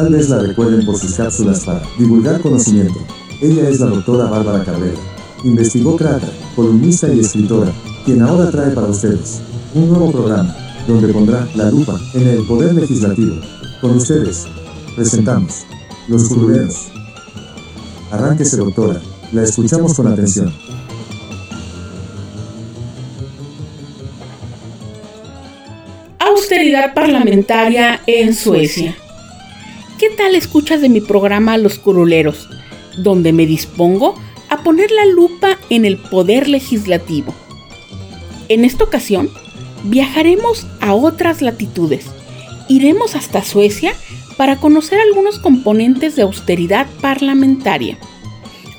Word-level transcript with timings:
Tal 0.00 0.08
vez 0.08 0.30
la 0.30 0.38
recuerden 0.38 0.86
por 0.86 0.96
sus 0.96 1.12
cápsulas 1.12 1.62
para 1.62 1.82
divulgar 1.98 2.40
conocimiento. 2.40 2.98
Ella 3.42 3.68
es 3.68 3.80
la 3.80 3.86
doctora 3.88 4.30
Bárbara 4.30 4.64
Cabrera. 4.64 4.96
Investigó 5.44 5.94
Crata, 5.94 6.26
columnista 6.56 7.12
y 7.12 7.20
escritora, 7.20 7.70
quien 8.06 8.22
ahora 8.22 8.50
trae 8.50 8.70
para 8.70 8.86
ustedes 8.86 9.42
un 9.74 9.90
nuevo 9.90 10.10
programa 10.10 10.56
donde 10.88 11.12
pondrá 11.12 11.46
la 11.54 11.70
lupa 11.70 12.00
en 12.14 12.28
el 12.28 12.46
poder 12.46 12.72
legislativo. 12.76 13.42
Con 13.82 13.96
ustedes, 13.96 14.46
presentamos 14.96 15.66
Los 16.08 16.30
Curuleros. 16.30 16.86
Arránquese, 18.10 18.56
doctora. 18.56 19.02
La 19.32 19.42
escuchamos 19.42 19.92
con 19.92 20.06
atención. 20.06 20.50
Austeridad 26.18 26.94
parlamentaria 26.94 28.00
en 28.06 28.34
Suecia. 28.34 28.96
¿Qué 30.00 30.08
tal 30.08 30.34
escuchas 30.34 30.80
de 30.80 30.88
mi 30.88 31.02
programa 31.02 31.58
Los 31.58 31.78
Curuleros, 31.78 32.48
donde 32.96 33.34
me 33.34 33.44
dispongo 33.44 34.14
a 34.48 34.62
poner 34.62 34.90
la 34.90 35.04
lupa 35.04 35.58
en 35.68 35.84
el 35.84 35.98
poder 35.98 36.48
legislativo? 36.48 37.34
En 38.48 38.64
esta 38.64 38.84
ocasión, 38.84 39.28
viajaremos 39.84 40.66
a 40.80 40.94
otras 40.94 41.42
latitudes. 41.42 42.06
Iremos 42.66 43.14
hasta 43.14 43.44
Suecia 43.44 43.92
para 44.38 44.56
conocer 44.56 44.98
algunos 45.00 45.38
componentes 45.38 46.16
de 46.16 46.22
austeridad 46.22 46.86
parlamentaria. 47.02 47.98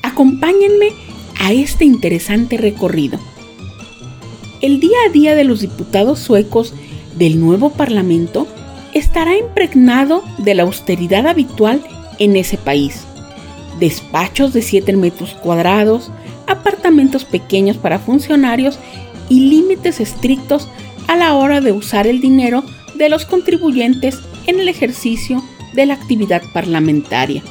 Acompáñenme 0.02 0.90
a 1.40 1.54
este 1.54 1.86
interesante 1.86 2.58
recorrido. 2.58 3.20
El 4.60 4.80
día 4.80 4.98
a 5.08 5.12
día 5.12 5.36
de 5.36 5.44
los 5.44 5.62
diputados 5.62 6.18
suecos 6.18 6.74
del 7.16 7.40
nuevo 7.40 7.70
Parlamento 7.70 8.48
estará 8.94 9.38
impregnado 9.38 10.24
de 10.38 10.54
la 10.54 10.64
austeridad 10.64 11.28
habitual 11.28 11.82
en 12.20 12.36
ese 12.36 12.58
país. 12.58 13.06
Despachos 13.80 14.54
de 14.54 14.62
7 14.62 14.96
metros 14.98 15.34
cuadrados, 15.42 16.12
apartamentos 16.48 17.26
pequeños 17.26 17.78
para 17.78 18.00
funcionarios 18.00 18.78
y 19.30 19.50
límites 19.50 20.00
estrictos 20.00 20.68
a 21.08 21.16
la 21.16 21.36
hora 21.36 21.62
de 21.62 21.72
usar 21.72 22.08
el 22.08 22.22
dinero 22.22 22.64
de 22.96 23.10
los 23.10 23.26
contribuyentes 23.26 24.20
en 24.48 24.60
el 24.60 24.70
ejercicio 24.70 25.44
de 25.74 25.86
la 25.86 25.94
actividad 25.94 26.42
parlamentaria. 26.54 27.42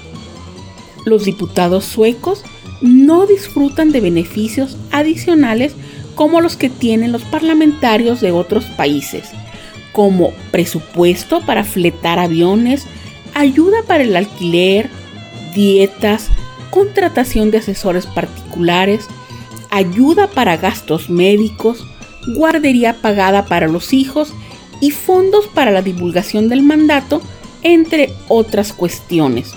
Los 1.05 1.25
diputados 1.25 1.85
suecos 1.85 2.45
no 2.83 3.27
disfrutan 3.27 3.93
de 3.93 4.01
beneficios 4.01 4.77
adicionales 4.91 5.75
como 6.15 6.41
los 6.41 6.57
que 6.57 6.69
tienen 6.69 7.13
los 7.13 7.23
parlamentarios 7.25 8.21
de 8.21 8.33
otros 8.33 8.65
países, 8.77 9.31
como 9.93 10.33
presupuesto 10.51 11.45
para 11.45 11.65
fletar 11.65 12.19
aviones, 12.19 12.87
ayuda 13.35 13.79
para 13.87 14.05
el 14.05 14.17
alquiler, 14.17 14.91
dietas, 15.55 16.29
contratación 16.71 17.51
de 17.51 17.59
asesores 17.59 18.07
particulares, 18.07 19.07
ayuda 19.71 20.29
para 20.29 20.57
gastos 20.57 21.11
médicos, 21.11 21.87
guardería 22.35 22.95
pagada 22.95 23.47
para 23.47 23.69
los 23.69 23.93
hijos 23.93 24.33
y 24.81 24.91
fondos 24.91 25.47
para 25.49 25.71
la 25.71 25.83
divulgación 25.83 26.49
del 26.49 26.63
mandato, 26.63 27.21
entre 27.63 28.13
otras 28.29 28.73
cuestiones. 28.73 29.53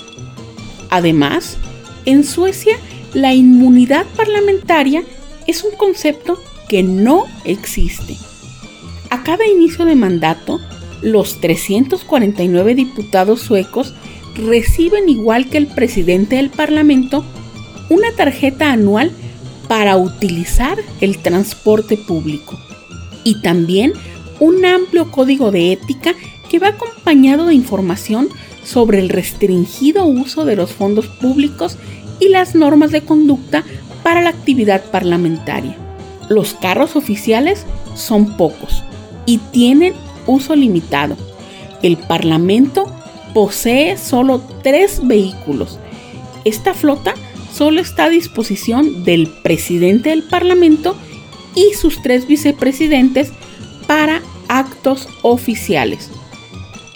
Además, 0.90 1.58
en 2.06 2.23
Suecia 2.23 2.78
la 3.14 3.34
inmunidad 3.34 4.06
parlamentaria 4.16 5.03
es 5.47 5.64
un 5.64 5.75
concepto 5.75 6.42
que 6.68 6.84
no 6.84 7.25
existe. 7.45 8.18
A 9.14 9.22
cada 9.22 9.45
inicio 9.45 9.86
de 9.86 9.94
mandato, 9.94 10.59
los 11.03 11.39
349 11.39 12.73
diputados 12.73 13.42
suecos 13.42 13.94
reciben, 14.33 15.08
igual 15.08 15.52
que 15.52 15.59
el 15.59 15.67
presidente 15.67 16.38
del 16.38 16.50
Parlamento, 16.50 17.23
una 17.91 18.12
tarjeta 18.18 18.72
anual 18.72 19.12
para 19.68 19.97
utilizar 19.97 20.79
el 21.00 21.19
transporte 21.19 21.96
público 21.96 22.57
y 23.23 23.40
también 23.44 23.94
un 24.40 24.66
amplio 24.66 25.12
código 25.12 25.52
de 25.52 25.73
ética 25.73 26.16
que 26.50 26.57
va 26.57 26.69
acompañado 26.69 27.46
de 27.46 27.53
información 27.53 28.29
sobre 28.63 28.97
el 28.97 29.09
restringido 29.09 30.07
uso 30.07 30.44
de 30.44 30.56
los 30.56 30.72
fondos 30.72 31.06
públicos 31.06 31.78
y 32.19 32.29
las 32.29 32.56
normas 32.56 32.90
de 32.90 33.02
conducta 33.02 33.63
para 34.02 34.23
la 34.23 34.31
actividad 34.31 34.84
parlamentaria. 34.90 35.78
Los 36.29 36.56
carros 36.56 36.96
oficiales 36.96 37.68
son 37.94 38.38
pocos 38.38 38.84
y 39.25 39.38
tienen 39.38 39.94
uso 40.28 40.56
limitado. 40.56 41.16
El 41.81 41.97
Parlamento 41.97 42.85
posee 43.34 43.97
solo 43.97 44.41
tres 44.61 45.06
vehículos. 45.06 45.79
Esta 46.45 46.73
flota 46.73 47.13
solo 47.51 47.81
está 47.81 48.06
a 48.06 48.09
disposición 48.09 49.03
del 49.03 49.28
presidente 49.28 50.09
del 50.09 50.23
Parlamento 50.23 50.95
y 51.56 51.73
sus 51.75 52.01
tres 52.01 52.28
vicepresidentes 52.28 53.31
para 53.88 54.22
actos 54.47 55.07
oficiales. 55.22 56.09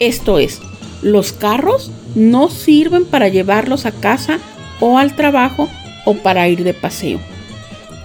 Esto 0.00 0.38
es, 0.38 0.60
los 1.02 1.32
carros 1.32 1.90
no 2.14 2.48
sirven 2.48 3.04
para 3.04 3.28
llevarlos 3.28 3.86
a 3.86 3.92
casa 3.92 4.38
o 4.80 4.98
al 4.98 5.14
trabajo 5.16 5.68
o 6.04 6.14
para 6.14 6.48
ir 6.48 6.64
de 6.64 6.74
paseo. 6.74 7.20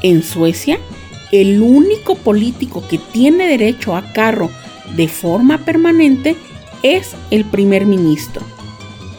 En 0.02 0.24
Suecia, 0.24 0.80
el 1.34 1.62
único 1.64 2.16
político 2.16 2.88
que 2.88 3.00
tiene 3.00 3.48
derecho 3.48 3.96
a 3.96 4.14
carro 4.14 4.52
de 4.96 5.08
forma 5.08 5.66
permanente 5.66 6.36
es 6.84 7.16
el 7.32 7.44
primer 7.44 7.88
ministro. 7.88 8.44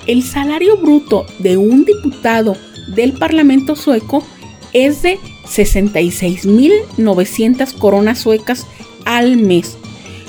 El 0.07 0.23
salario 0.23 0.77
bruto 0.77 1.27
de 1.41 1.57
un 1.57 1.85
diputado 1.85 2.57
del 2.95 3.15
Parlamento 3.15 3.75
sueco 3.75 4.25
es 4.73 5.03
de 5.03 5.19
66.900 5.45 7.77
coronas 7.79 8.21
suecas 8.21 8.69
al 9.05 9.37
mes, 9.37 9.77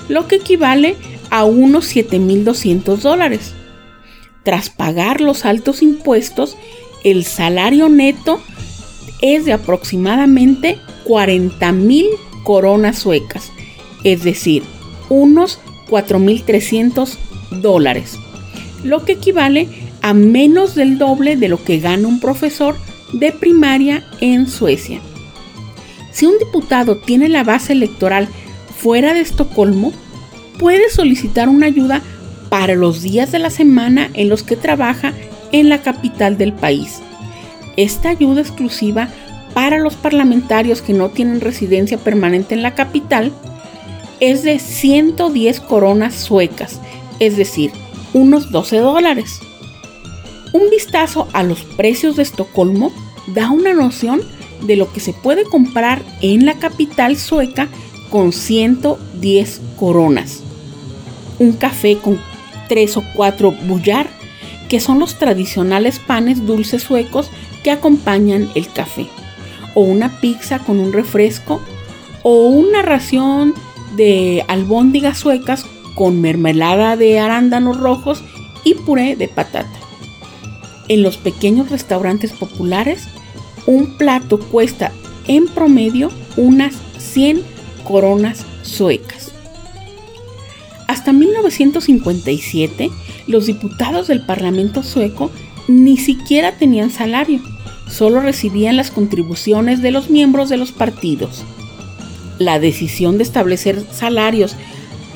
lo 0.09 0.28
que 0.28 0.38
equivale 0.38 0.96
a 1.29 1.44
unos 1.44 1.96
7.200 1.96 2.97
dólares. 2.97 3.53
Tras 4.41 4.72
pagar 4.72 5.22
los 5.22 5.46
altos 5.46 5.84
impuestos, 5.84 6.57
el 7.03 7.25
salario 7.25 7.90
neto 7.90 8.41
es 9.22 9.46
de 9.46 9.53
aproximadamente 9.53 10.79
40.000 11.05 12.05
coronas 12.43 12.97
suecas, 12.97 13.51
es 14.03 14.23
decir, 14.23 14.63
unos 15.09 15.59
4.300 15.89 17.17
dólares, 17.61 18.17
lo 18.83 19.05
que 19.05 19.13
equivale 19.13 19.67
a 20.01 20.13
menos 20.13 20.75
del 20.75 20.97
doble 20.97 21.35
de 21.35 21.47
lo 21.47 21.63
que 21.63 21.79
gana 21.79 22.07
un 22.07 22.19
profesor 22.19 22.75
de 23.13 23.31
primaria 23.31 24.05
en 24.19 24.47
Suecia. 24.47 24.99
Si 26.11 26.25
un 26.25 26.38
diputado 26.38 26.97
tiene 26.97 27.27
la 27.29 27.43
base 27.43 27.73
electoral 27.73 28.27
fuera 28.77 29.13
de 29.13 29.22
Estocolmo, 29.22 29.93
puede 30.59 30.89
solicitar 30.89 31.49
una 31.49 31.66
ayuda 31.66 32.01
para 32.49 32.75
los 32.75 33.01
días 33.01 33.31
de 33.31 33.39
la 33.39 33.49
semana 33.49 34.09
en 34.13 34.29
los 34.29 34.43
que 34.43 34.55
trabaja 34.55 35.13
en 35.51 35.69
la 35.69 35.81
capital 35.81 36.37
del 36.37 36.53
país. 36.53 37.01
Esta 37.75 38.09
ayuda 38.09 38.41
exclusiva 38.41 39.09
para 39.55 39.79
los 39.79 39.95
parlamentarios 39.95 40.81
que 40.81 40.91
no 40.91 41.09
tienen 41.09 41.39
residencia 41.39 41.97
permanente 41.97 42.53
en 42.53 42.61
la 42.61 42.75
capital 42.75 43.31
es 44.19 44.43
de 44.43 44.59
110 44.59 45.61
coronas 45.61 46.13
suecas, 46.13 46.81
es 47.19 47.38
decir, 47.38 47.71
unos 48.13 48.51
12 48.51 48.79
dólares. 48.79 49.39
Un 50.51 50.69
vistazo 50.69 51.29
a 51.31 51.41
los 51.43 51.63
precios 51.63 52.17
de 52.17 52.23
Estocolmo 52.23 52.91
da 53.27 53.49
una 53.49 53.73
noción 53.73 54.21
de 54.61 54.75
lo 54.75 54.91
que 54.91 54.99
se 54.99 55.13
puede 55.13 55.45
comprar 55.45 56.03
en 56.22 56.45
la 56.45 56.55
capital 56.55 57.16
sueca 57.16 57.69
con 58.09 58.33
110 58.33 59.61
coronas. 59.79 60.43
Un 61.40 61.53
café 61.53 61.97
con 61.97 62.19
3 62.67 62.97
o 62.97 63.03
4 63.16 63.52
bullar, 63.52 64.07
que 64.67 64.81
son 64.81 64.99
los 64.99 65.17
tradicionales 65.17 65.99
panes 65.99 66.46
dulces 66.46 66.84
suecos 66.84 67.29
que 67.63 67.72
acompañan 67.72 68.49
el 68.53 68.67
café. 68.67 69.07
O 69.75 69.81
una 69.81 70.19
pizza 70.19 70.57
con 70.59 70.79
un 70.79 70.91
refresco. 70.91 71.61
O 72.23 72.47
una 72.47 72.81
ración 72.81 73.53
de 73.95 74.43
albóndigas 74.47 75.19
suecas 75.19 75.66
con 75.93 76.19
mermelada 76.22 76.97
de 76.97 77.19
arándanos 77.19 77.77
rojos 77.77 78.23
y 78.63 78.73
puré 78.73 79.16
de 79.16 79.27
patata. 79.27 79.69
En 80.87 81.01
los 81.01 81.17
pequeños 81.17 81.69
restaurantes 81.69 82.33
populares, 82.33 83.07
un 83.66 83.97
plato 83.97 84.39
cuesta 84.39 84.91
en 85.27 85.47
promedio 85.47 86.11
unas 86.37 86.75
100 86.97 87.41
coronas 87.83 88.45
suecas. 88.61 89.31
Hasta 90.87 91.13
1957, 91.13 92.91
los 93.28 93.45
diputados 93.47 94.07
del 94.07 94.25
Parlamento 94.25 94.83
sueco 94.83 95.31
ni 95.67 95.97
siquiera 95.97 96.57
tenían 96.57 96.91
salario, 96.91 97.41
solo 97.87 98.20
recibían 98.22 98.78
las 98.78 98.91
contribuciones 98.91 99.82
de 99.82 99.91
los 99.91 100.09
miembros 100.09 100.49
de 100.49 100.58
los 100.58 100.72
partidos. 100.72 101.43
La 102.40 102.59
decisión 102.59 103.17
de 103.17 103.23
establecer 103.23 103.84
salarios 103.91 104.55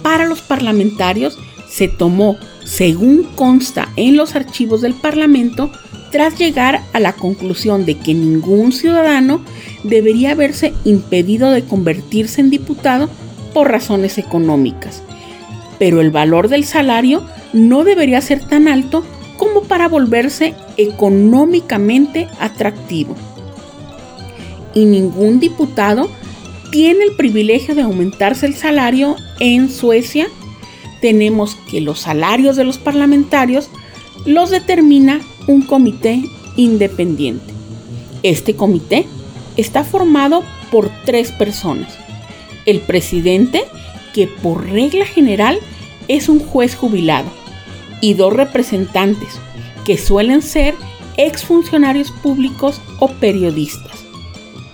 para 0.01 0.25
los 0.25 0.41
parlamentarios 0.41 1.37
se 1.67 1.87
tomó 1.87 2.37
según 2.63 3.23
consta 3.35 3.89
en 3.95 4.15
los 4.15 4.35
archivos 4.35 4.81
del 4.81 4.93
Parlamento, 4.93 5.71
tras 6.11 6.37
llegar 6.37 6.81
a 6.93 6.99
la 6.99 7.13
conclusión 7.13 7.85
de 7.85 7.97
que 7.97 8.13
ningún 8.13 8.71
ciudadano 8.71 9.41
debería 9.83 10.35
verse 10.35 10.73
impedido 10.85 11.51
de 11.51 11.63
convertirse 11.63 12.41
en 12.41 12.49
diputado 12.49 13.09
por 13.53 13.71
razones 13.71 14.17
económicas. 14.17 15.03
Pero 15.77 16.01
el 16.01 16.11
valor 16.11 16.47
del 16.47 16.65
salario 16.65 17.23
no 17.53 17.83
debería 17.83 18.21
ser 18.21 18.43
tan 18.43 18.67
alto 18.67 19.03
como 19.37 19.63
para 19.63 19.87
volverse 19.87 20.53
económicamente 20.79 22.29
atractivo. 22.39 23.13
Y 24.73 24.85
ningún 24.85 25.41
diputado 25.41 26.09
tiene 26.71 27.03
el 27.03 27.15
privilegio 27.17 27.75
de 27.75 27.81
aumentarse 27.81 28.45
el 28.45 28.55
salario 28.55 29.17
en 29.41 29.69
Suecia. 29.69 30.27
Tenemos 31.01 31.57
que 31.69 31.81
los 31.81 31.99
salarios 31.99 32.55
de 32.55 32.63
los 32.63 32.77
parlamentarios 32.77 33.69
los 34.25 34.51
determina 34.51 35.19
un 35.47 35.63
comité 35.63 36.23
independiente. 36.55 37.53
Este 38.23 38.55
comité 38.55 39.05
está 39.57 39.83
formado 39.83 40.43
por 40.71 40.89
tres 41.05 41.33
personas. 41.33 41.93
El 42.65 42.79
presidente, 42.79 43.63
que 44.13 44.27
por 44.27 44.69
regla 44.69 45.05
general 45.05 45.59
es 46.07 46.29
un 46.29 46.39
juez 46.39 46.75
jubilado, 46.75 47.29
y 48.01 48.13
dos 48.13 48.31
representantes, 48.31 49.39
que 49.89 49.97
suelen 49.97 50.43
ser 50.43 50.75
exfuncionarios 51.17 52.11
públicos 52.11 52.79
o 52.99 53.07
periodistas. 53.07 54.05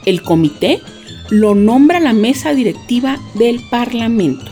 El 0.04 0.22
comité 0.22 0.82
lo 1.30 1.56
nombra 1.56 2.02
la 2.02 2.12
mesa 2.12 2.54
directiva 2.54 3.18
del 3.34 3.62
Parlamento. 3.62 4.52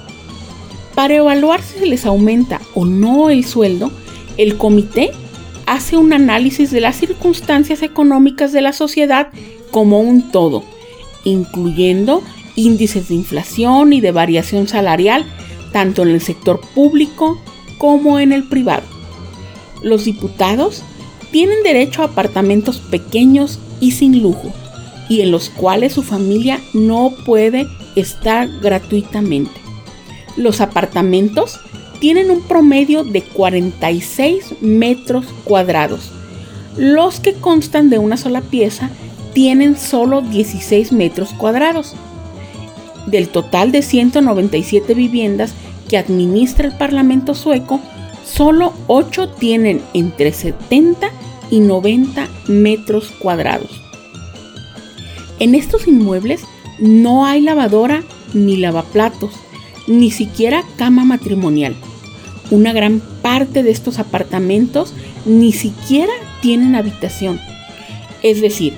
Para 0.95 1.15
evaluar 1.15 1.61
si 1.61 1.79
se 1.79 1.85
les 1.85 2.05
aumenta 2.05 2.61
o 2.75 2.85
no 2.85 3.29
el 3.29 3.43
sueldo, 3.43 3.91
el 4.37 4.55
comité 4.55 5.11
hace 5.65 5.97
un 5.97 6.13
análisis 6.13 6.71
de 6.71 6.79
las 6.79 6.95
circunstancias 6.95 7.81
económicas 7.81 8.53
de 8.53 8.61
la 8.61 8.71
sociedad 8.71 9.31
como 9.69 9.99
un 9.99 10.31
todo, 10.31 10.63
incluyendo 11.25 12.23
índices 12.55 13.09
de 13.09 13.15
inflación 13.15 13.91
y 13.91 13.99
de 13.99 14.13
variación 14.13 14.69
salarial 14.69 15.25
tanto 15.73 16.03
en 16.03 16.11
el 16.11 16.21
sector 16.21 16.61
público 16.73 17.37
como 17.79 18.17
en 18.17 18.31
el 18.31 18.47
privado. 18.47 18.92
Los 19.83 20.05
diputados 20.05 20.81
tienen 21.31 21.61
derecho 21.63 22.01
a 22.01 22.05
apartamentos 22.05 22.79
pequeños 22.79 23.59
y 23.79 23.91
sin 23.91 24.23
lujo, 24.23 24.51
y 25.09 25.21
en 25.21 25.31
los 25.31 25.49
cuales 25.49 25.93
su 25.93 26.01
familia 26.01 26.59
no 26.73 27.13
puede 27.25 27.67
estar 27.95 28.49
gratuitamente. 28.61 29.51
Los 30.37 30.61
apartamentos 30.61 31.59
tienen 31.99 32.31
un 32.31 32.41
promedio 32.41 33.03
de 33.03 33.21
46 33.21 34.61
metros 34.61 35.25
cuadrados. 35.43 36.11
Los 36.77 37.19
que 37.19 37.33
constan 37.33 37.89
de 37.89 37.99
una 37.99 38.17
sola 38.17 38.41
pieza 38.41 38.89
tienen 39.33 39.77
solo 39.77 40.21
16 40.21 40.91
metros 40.91 41.29
cuadrados. 41.33 41.93
Del 43.05 43.29
total 43.29 43.71
de 43.71 43.81
197 43.81 44.93
viviendas 44.93 45.53
que 45.89 45.97
administra 45.97 46.67
el 46.67 46.77
Parlamento 46.77 47.35
sueco, 47.35 47.79
solo 48.25 48.73
8 48.87 49.29
tienen 49.29 49.81
entre 49.93 50.33
70 50.33 51.09
y 51.49 51.59
90 51.59 52.27
metros 52.47 53.11
cuadrados. 53.19 53.81
En 55.39 55.55
estos 55.55 55.87
inmuebles 55.87 56.41
no 56.79 57.25
hay 57.25 57.41
lavadora 57.41 58.03
ni 58.33 58.57
lavaplatos, 58.57 59.31
ni 59.87 60.11
siquiera 60.11 60.63
cama 60.77 61.05
matrimonial 61.05 61.75
una 62.51 62.73
gran 62.73 62.99
parte 63.21 63.63
de 63.63 63.71
estos 63.71 63.99
apartamentos 63.99 64.93
ni 65.25 65.51
siquiera 65.51 66.13
tienen 66.41 66.75
habitación. 66.75 67.39
Es 68.21 68.41
decir, 68.41 68.73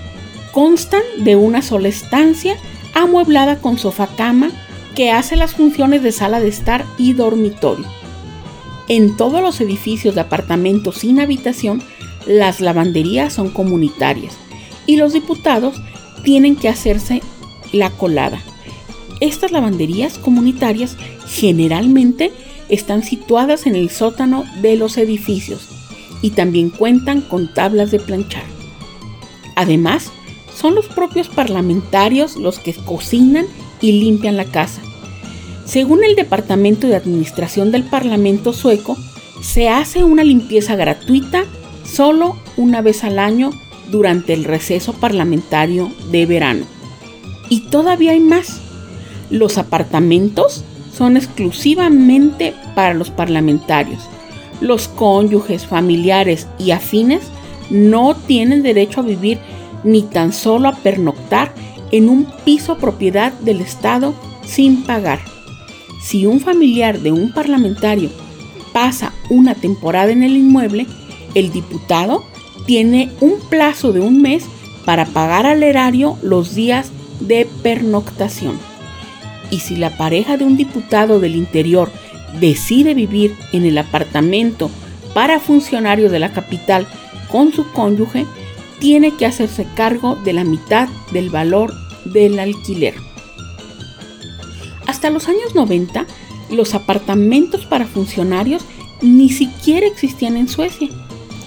constan 0.52 1.02
de 1.20 1.36
una 1.36 1.62
sola 1.62 1.88
estancia 1.88 2.58
amueblada 2.94 3.58
con 3.58 3.78
sofá 3.78 4.08
cama 4.08 4.50
que 4.96 5.12
hace 5.12 5.36
las 5.36 5.54
funciones 5.54 6.04
de 6.04 6.12
sala 6.12 6.40
de 6.40 6.48
estar 6.48 6.86
y 6.98 7.14
dormitorio. 7.14 7.86
En 8.88 9.18
todos 9.18 9.42
los 9.42 9.60
edificios 9.62 10.16
de 10.16 10.22
apartamentos 10.22 10.98
sin 10.98 11.20
habitación, 11.20 11.82
las 12.28 12.60
lavanderías 12.62 13.34
son 13.34 13.50
comunitarias 13.50 14.36
y 14.86 14.98
los 14.98 15.14
diputados 15.14 15.82
tienen 16.24 16.56
que 16.56 16.70
hacerse 16.70 17.22
la 17.72 17.90
colada. 17.90 18.42
Estas 19.22 19.52
lavanderías 19.52 20.18
comunitarias 20.18 20.98
generalmente 21.28 22.32
están 22.70 23.04
situadas 23.04 23.66
en 23.66 23.76
el 23.76 23.90
sótano 23.90 24.44
de 24.62 24.76
los 24.76 24.98
edificios 24.98 25.68
y 26.22 26.32
también 26.32 26.70
cuentan 26.70 27.22
con 27.22 27.54
tablas 27.54 27.92
de 27.92 28.00
planchar. 28.00 28.44
Además, 29.56 30.12
son 30.56 30.76
los 30.76 30.88
propios 30.88 31.28
parlamentarios 31.28 32.36
los 32.36 32.60
que 32.60 32.74
cocinan 32.74 33.46
y 33.82 33.94
limpian 33.94 34.38
la 34.38 34.46
casa. 34.46 34.82
Según 35.66 36.04
el 36.04 36.16
Departamento 36.16 36.88
de 36.88 36.96
Administración 36.96 37.72
del 37.72 37.84
Parlamento 37.84 38.54
sueco, 38.54 38.98
se 39.42 39.68
hace 39.68 40.04
una 40.04 40.24
limpieza 40.24 40.76
gratuita 40.76 41.44
solo 41.84 42.38
una 42.56 42.82
vez 42.82 43.04
al 43.04 43.20
año 43.20 43.52
durante 43.92 44.34
el 44.34 44.44
receso 44.44 44.94
parlamentario 44.94 45.92
de 46.12 46.26
verano. 46.26 46.66
Y 47.50 47.62
todavía 47.70 48.12
hay 48.12 48.20
más. 48.20 48.62
Los 49.30 49.58
apartamentos 49.58 50.64
son 50.94 51.18
exclusivamente 51.18 52.54
para 52.76 52.94
los 52.94 53.10
parlamentarios. 53.10 54.04
Los 54.62 54.88
cónyuges, 54.88 55.66
familiares 55.66 56.48
y 56.60 56.72
afines 56.72 57.24
no 57.70 58.16
tienen 58.16 58.64
derecho 58.64 59.02
a 59.02 59.04
vivir 59.04 59.40
ni 59.84 60.04
tan 60.04 60.32
solo 60.32 60.70
a 60.70 60.76
pernoctar 60.76 61.54
en 61.92 62.10
un 62.10 62.28
piso 62.46 62.78
propiedad 62.78 63.34
del 63.34 63.62
Estado 63.62 64.14
sin 64.46 64.84
pagar. 64.84 65.35
Si 66.06 66.28
un 66.28 66.40
familiar 66.40 67.00
de 67.00 67.12
un 67.12 67.32
parlamentario 67.32 68.12
pasa 68.74 69.12
una 69.32 69.56
temporada 69.56 70.12
en 70.12 70.22
el 70.22 70.38
inmueble, 70.38 70.86
el 71.34 71.52
diputado 71.52 72.24
tiene 72.68 73.10
un 73.22 73.40
plazo 73.50 73.92
de 73.92 74.02
un 74.02 74.22
mes 74.22 74.46
para 74.86 75.08
pagar 75.08 75.48
al 75.48 75.64
erario 75.64 76.20
los 76.22 76.54
días 76.54 76.92
de 77.22 77.48
pernoctación. 77.64 78.60
Y 79.50 79.62
si 79.62 79.78
la 79.78 79.98
pareja 79.98 80.38
de 80.38 80.46
un 80.46 80.58
diputado 80.58 81.20
del 81.20 81.36
interior 81.36 81.92
decide 82.40 82.94
vivir 82.94 83.36
en 83.52 83.66
el 83.66 83.76
apartamento 83.80 84.70
para 85.16 85.40
funcionarios 85.40 86.12
de 86.12 86.20
la 86.20 86.34
capital 86.34 86.86
con 87.32 87.52
su 87.52 87.72
cónyuge, 87.72 88.28
tiene 88.78 89.16
que 89.16 89.26
hacerse 89.26 89.66
cargo 89.74 90.18
de 90.24 90.34
la 90.34 90.44
mitad 90.44 90.88
del 91.12 91.32
valor 91.32 91.74
del 92.06 92.38
alquiler. 92.38 92.94
Hasta 94.96 95.10
los 95.10 95.28
años 95.28 95.56
90, 95.56 96.06
los 96.52 96.74
apartamentos 96.74 97.66
para 97.66 97.86
funcionarios 97.86 98.64
ni 99.02 99.30
siquiera 99.30 99.86
existían 99.86 100.38
en 100.38 100.48
Suecia. 100.48 100.88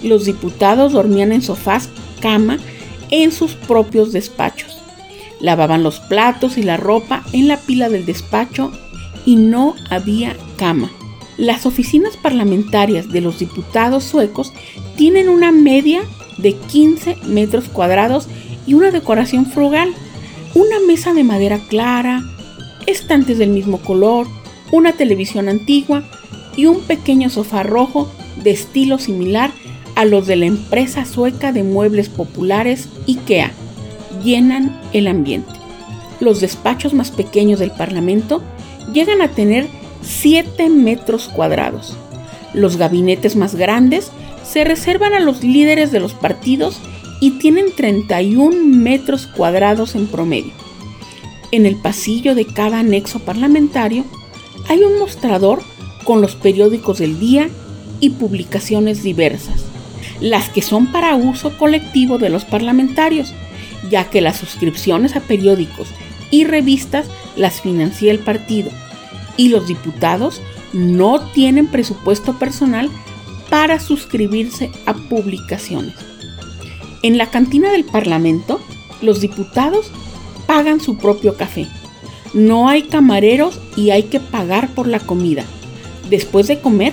Los 0.03 0.25
diputados 0.25 0.93
dormían 0.93 1.31
en 1.31 1.41
sofás, 1.41 1.89
cama, 2.19 2.59
en 3.09 3.31
sus 3.31 3.55
propios 3.55 4.13
despachos. 4.13 4.77
Lavaban 5.39 5.81
los 5.81 5.99
platos 5.99 6.59
y 6.59 6.61
la 6.61 6.77
ropa 6.77 7.23
en 7.33 7.47
la 7.47 7.57
pila 7.57 7.89
del 7.89 8.05
despacho 8.05 8.71
y 9.25 9.35
no 9.37 9.73
había 9.89 10.37
cama. 10.57 10.91
Las 11.35 11.65
oficinas 11.65 12.17
parlamentarias 12.17 13.09
de 13.09 13.21
los 13.21 13.39
diputados 13.39 14.03
suecos 14.03 14.53
tienen 14.95 15.27
una 15.27 15.51
media 15.51 16.03
de 16.37 16.53
15 16.53 17.17
metros 17.25 17.67
cuadrados 17.67 18.27
y 18.67 18.75
una 18.75 18.91
decoración 18.91 19.47
frugal. 19.47 19.91
Una 20.53 20.79
mesa 20.85 21.15
de 21.15 21.23
madera 21.23 21.57
clara, 21.67 22.21
estantes 22.89 23.37
del 23.37 23.49
mismo 23.49 23.79
color, 23.79 24.27
una 24.71 24.93
televisión 24.93 25.49
antigua 25.49 26.03
y 26.55 26.65
un 26.65 26.81
pequeño 26.81 27.29
sofá 27.29 27.63
rojo 27.63 28.11
de 28.43 28.51
estilo 28.51 28.99
similar 28.99 29.51
a 29.95 30.05
los 30.05 30.27
de 30.27 30.35
la 30.35 30.45
empresa 30.45 31.05
sueca 31.05 31.51
de 31.51 31.63
muebles 31.63 32.09
populares 32.09 32.87
IKEA 33.07 33.51
llenan 34.23 34.79
el 34.93 35.07
ambiente. 35.07 35.51
Los 36.19 36.41
despachos 36.41 36.93
más 36.93 37.11
pequeños 37.11 37.59
del 37.59 37.71
Parlamento 37.71 38.41
llegan 38.93 39.21
a 39.21 39.29
tener 39.29 39.67
7 40.01 40.69
metros 40.69 41.27
cuadrados. 41.29 41.95
Los 42.53 42.77
gabinetes 42.77 43.35
más 43.35 43.55
grandes 43.55 44.11
se 44.43 44.63
reservan 44.63 45.13
a 45.13 45.19
los 45.19 45.43
líderes 45.43 45.91
de 45.91 45.99
los 45.99 46.13
partidos 46.13 46.79
y 47.21 47.31
tienen 47.31 47.75
31 47.75 48.55
metros 48.65 49.27
cuadrados 49.27 49.95
en 49.95 50.07
promedio. 50.07 50.53
En 51.51 51.65
el 51.65 51.75
pasillo 51.75 52.35
de 52.35 52.45
cada 52.45 52.79
anexo 52.79 53.19
parlamentario 53.19 54.05
hay 54.67 54.83
un 54.83 54.99
mostrador 54.99 55.61
con 56.03 56.21
los 56.21 56.35
periódicos 56.35 56.99
del 56.99 57.19
día 57.19 57.49
y 57.99 58.11
publicaciones 58.11 59.03
diversas, 59.03 59.65
las 60.21 60.49
que 60.49 60.61
son 60.61 60.91
para 60.91 61.15
uso 61.15 61.57
colectivo 61.57 62.17
de 62.17 62.29
los 62.29 62.45
parlamentarios 62.45 63.33
ya 63.89 64.09
que 64.09 64.21
las 64.21 64.37
suscripciones 64.37 65.15
a 65.15 65.21
periódicos 65.21 65.87
y 66.31 66.43
revistas 66.43 67.07
las 67.35 67.61
financia 67.61 68.11
el 68.11 68.19
partido 68.19 68.71
y 69.37 69.49
los 69.49 69.67
diputados 69.67 70.41
no 70.73 71.21
tienen 71.31 71.67
presupuesto 71.67 72.37
personal 72.37 72.89
para 73.49 73.79
suscribirse 73.79 74.69
a 74.85 74.93
publicaciones. 74.93 75.95
En 77.01 77.17
la 77.17 77.31
cantina 77.31 77.71
del 77.71 77.85
Parlamento, 77.85 78.59
los 79.01 79.21
diputados 79.21 79.91
pagan 80.49 80.81
su 80.81 80.97
propio 80.97 81.37
café. 81.37 81.67
No 82.33 82.69
hay 82.69 82.81
camareros 82.81 83.59
y 83.75 83.91
hay 83.91 84.03
que 84.03 84.19
pagar 84.19 84.69
por 84.69 84.87
la 84.87 84.99
comida. 84.99 85.43
Después 86.09 86.47
de 86.47 86.59
comer, 86.59 86.91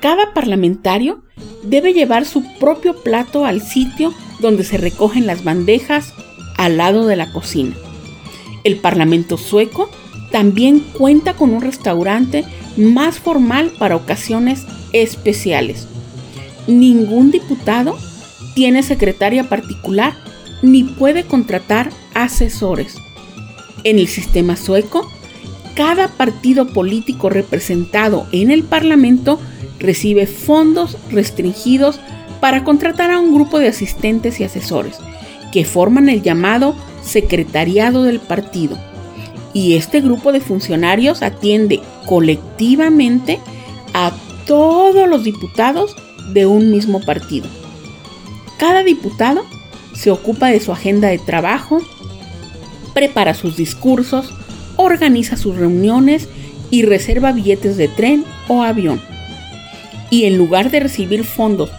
cada 0.00 0.32
parlamentario 0.32 1.20
debe 1.62 1.92
llevar 1.92 2.24
su 2.24 2.42
propio 2.58 2.94
plato 3.02 3.44
al 3.44 3.60
sitio 3.60 4.14
donde 4.40 4.64
se 4.64 4.78
recogen 4.78 5.26
las 5.26 5.44
bandejas 5.44 6.14
al 6.56 6.78
lado 6.78 7.06
de 7.06 7.16
la 7.16 7.30
cocina. 7.30 7.76
El 8.64 8.76
Parlamento 8.78 9.36
sueco 9.36 9.90
también 10.32 10.80
cuenta 10.80 11.34
con 11.34 11.50
un 11.50 11.60
restaurante 11.60 12.46
más 12.78 13.18
formal 13.18 13.70
para 13.78 13.96
ocasiones 13.96 14.64
especiales. 14.94 15.86
Ningún 16.66 17.32
diputado 17.32 17.98
tiene 18.54 18.82
secretaria 18.82 19.46
particular 19.46 20.14
ni 20.62 20.84
puede 20.84 21.24
contratar 21.24 21.90
asesores. 22.22 22.96
En 23.84 23.98
el 23.98 24.08
sistema 24.08 24.56
sueco, 24.56 25.10
cada 25.74 26.08
partido 26.08 26.66
político 26.66 27.30
representado 27.30 28.26
en 28.32 28.50
el 28.50 28.64
Parlamento 28.64 29.38
recibe 29.78 30.26
fondos 30.26 30.96
restringidos 31.10 32.00
para 32.40 32.64
contratar 32.64 33.10
a 33.10 33.20
un 33.20 33.34
grupo 33.34 33.58
de 33.58 33.68
asistentes 33.68 34.40
y 34.40 34.44
asesores 34.44 34.96
que 35.52 35.64
forman 35.64 36.08
el 36.08 36.22
llamado 36.22 36.74
secretariado 37.02 38.02
del 38.02 38.20
partido. 38.20 38.76
Y 39.54 39.74
este 39.74 40.00
grupo 40.00 40.32
de 40.32 40.40
funcionarios 40.40 41.22
atiende 41.22 41.80
colectivamente 42.06 43.38
a 43.94 44.12
todos 44.46 45.08
los 45.08 45.24
diputados 45.24 45.96
de 46.32 46.46
un 46.46 46.70
mismo 46.70 47.00
partido. 47.00 47.46
Cada 48.58 48.82
diputado 48.82 49.44
se 49.94 50.10
ocupa 50.10 50.48
de 50.48 50.60
su 50.60 50.72
agenda 50.72 51.08
de 51.08 51.18
trabajo, 51.18 51.80
prepara 52.98 53.32
sus 53.32 53.56
discursos, 53.56 54.32
organiza 54.74 55.36
sus 55.36 55.54
reuniones 55.54 56.28
y 56.68 56.82
reserva 56.82 57.30
billetes 57.30 57.76
de 57.76 57.86
tren 57.86 58.24
o 58.48 58.64
avión. 58.64 59.00
Y 60.10 60.24
en 60.24 60.36
lugar 60.36 60.72
de 60.72 60.80
recibir 60.80 61.22
fondos 61.22 61.70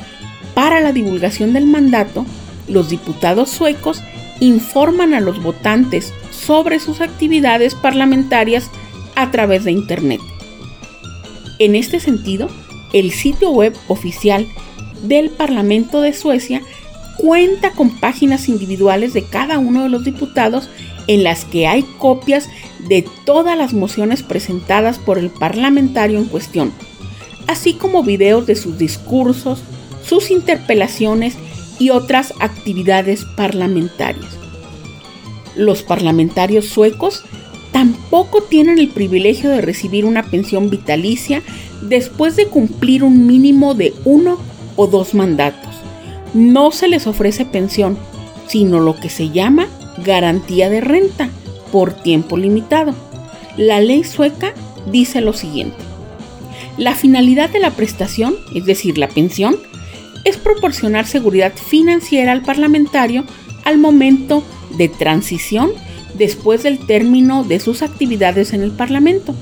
para 0.53 0.79
la 0.79 0.93
divulgación 0.93 1.51
del 1.51 1.65
mandato, 1.65 2.25
los 2.69 2.89
diputados 2.89 3.49
suecos 3.49 4.01
informan 4.39 5.13
a 5.13 5.19
los 5.19 5.43
votantes 5.43 6.13
sobre 6.31 6.79
sus 6.79 7.01
actividades 7.01 7.75
parlamentarias 7.75 8.71
a 9.15 9.29
través 9.29 9.65
de 9.65 9.73
Internet. 9.73 10.21
En 11.59 11.75
este 11.75 11.99
sentido, 11.99 12.47
el 12.93 13.11
sitio 13.11 13.49
web 13.49 13.75
oficial 13.89 14.47
del 15.03 15.31
Parlamento 15.31 15.99
de 15.99 16.13
Suecia 16.13 16.61
cuenta 17.19 17.71
con 17.71 17.89
páginas 17.89 18.47
individuales 18.47 19.13
de 19.13 19.23
cada 19.23 19.59
uno 19.59 19.83
de 19.83 19.89
los 19.89 20.05
diputados 20.05 20.69
en 21.07 21.23
las 21.23 21.43
que 21.43 21.67
hay 21.67 21.83
copias 21.97 22.49
de 22.87 23.05
todas 23.25 23.57
las 23.57 23.73
mociones 23.73 24.23
presentadas 24.23 24.99
por 24.99 25.17
el 25.17 25.29
parlamentario 25.29 26.17
en 26.17 26.25
cuestión, 26.25 26.71
así 27.47 27.73
como 27.73 28.03
videos 28.03 28.47
de 28.47 28.55
sus 28.55 28.77
discursos, 28.77 29.61
sus 30.01 30.31
interpelaciones 30.31 31.35
y 31.77 31.89
otras 31.89 32.33
actividades 32.39 33.25
parlamentarias. 33.35 34.37
Los 35.57 35.83
parlamentarios 35.83 36.67
suecos 36.67 37.23
tampoco 37.73 38.43
tienen 38.43 38.79
el 38.79 38.89
privilegio 38.89 39.49
de 39.49 39.59
recibir 39.59 40.05
una 40.05 40.23
pensión 40.23 40.69
vitalicia 40.69 41.41
después 41.81 42.37
de 42.37 42.45
cumplir 42.45 43.03
un 43.03 43.27
mínimo 43.27 43.73
de 43.73 43.93
uno 44.05 44.37
o 44.77 44.87
dos 44.87 45.13
mandatos 45.13 45.68
no 46.33 46.71
se 46.71 46.87
les 46.87 47.07
ofrece 47.07 47.45
pensión, 47.45 47.97
sino 48.47 48.79
lo 48.79 48.95
que 48.95 49.09
se 49.09 49.29
llama 49.29 49.67
garantía 50.03 50.69
de 50.69 50.81
renta 50.81 51.29
por 51.71 51.93
tiempo 51.93 52.37
limitado. 52.37 52.93
La 53.57 53.79
ley 53.81 54.03
sueca 54.03 54.53
dice 54.91 55.21
lo 55.21 55.33
siguiente. 55.33 55.77
La 56.77 56.95
finalidad 56.95 57.49
de 57.49 57.59
la 57.59 57.71
prestación, 57.71 58.35
es 58.55 58.65
decir, 58.65 58.97
la 58.97 59.09
pensión, 59.09 59.57
es 60.23 60.37
proporcionar 60.37 61.05
seguridad 61.05 61.53
financiera 61.53 62.31
al 62.31 62.41
parlamentario 62.41 63.25
al 63.65 63.77
momento 63.77 64.43
de 64.77 64.87
transición 64.87 65.71
después 66.13 66.63
del 66.63 66.79
término 66.79 67.43
de 67.43 67.59
sus 67.59 67.81
actividades 67.81 68.53
en 68.53 68.61
el 68.61 68.71
Parlamento. 68.71 69.35